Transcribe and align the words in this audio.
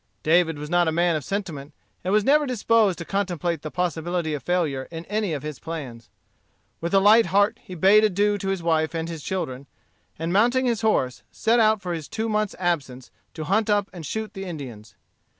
David 0.23 0.57
was 0.57 0.71
not 0.71 0.87
a 0.87 0.91
man 0.91 1.15
of 1.15 1.23
sentiment 1.23 1.73
and 2.03 2.11
was 2.11 2.23
never 2.23 2.47
disposed 2.47 2.97
to 2.97 3.05
contemplate 3.05 3.61
the 3.61 3.69
possibility 3.69 4.33
of 4.33 4.41
failure 4.41 4.87
in 4.89 5.05
any 5.05 5.31
of 5.31 5.43
his 5.43 5.59
plans. 5.59 6.09
With 6.79 6.91
a 6.95 6.99
light 6.99 7.27
heart 7.27 7.59
he 7.61 7.75
bade 7.75 8.03
adieu 8.03 8.39
to 8.39 8.47
his 8.47 8.63
wife 8.63 8.95
and 8.95 9.07
his 9.07 9.21
children, 9.21 9.67
and 10.17 10.33
mounting 10.33 10.65
his 10.65 10.81
horse, 10.81 11.21
set 11.29 11.59
out 11.59 11.83
for 11.83 11.93
his 11.93 12.07
two 12.07 12.27
months' 12.27 12.55
absence 12.57 13.11
to 13.35 13.43
hunt 13.43 13.69
up 13.69 13.91
and 13.93 14.03
shoot 14.03 14.33
the 14.33 14.45
Indians. 14.45 14.95